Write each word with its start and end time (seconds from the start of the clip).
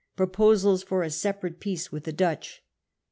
Proposals 0.15 0.81
for 0.81 1.03
a 1.03 1.11
Separate 1.11 1.59
Peace 1.59 1.91
with 1.91 2.05
the 2.05 2.11
Dutch. 2.11 2.63